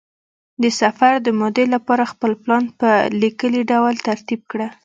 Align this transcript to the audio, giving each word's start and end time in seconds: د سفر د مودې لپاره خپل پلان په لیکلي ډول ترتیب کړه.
د 0.61 0.63
سفر 0.81 1.13
د 1.21 1.27
مودې 1.39 1.65
لپاره 1.75 2.03
خپل 2.11 2.31
پلان 2.43 2.63
په 2.79 2.89
لیکلي 3.21 3.61
ډول 3.71 3.95
ترتیب 4.07 4.41
کړه. 4.51 4.67